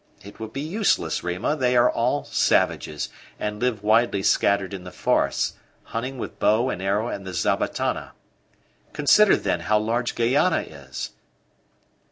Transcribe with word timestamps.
It 0.23 0.39
would 0.39 0.51
be 0.51 0.61
useless, 0.61 1.23
Rima; 1.23 1.55
they 1.55 1.77
are 1.77 1.87
all 1.87 2.23
savages, 2.23 3.09
and 3.39 3.59
live 3.61 3.83
widely 3.83 4.23
scattered 4.23 4.73
in 4.73 4.83
the 4.83 4.91
forests, 4.91 5.53
hunting 5.83 6.17
with 6.17 6.39
bow 6.39 6.71
and 6.71 6.81
arrow 6.81 7.09
and 7.09 7.23
the 7.23 7.33
zabatana. 7.35 8.13
Consider, 8.93 9.37
then, 9.37 9.59
how 9.59 9.77
large 9.77 10.15
Guayana 10.15 10.61
is!" 10.61 11.11